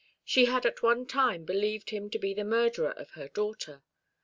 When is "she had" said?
0.25-0.65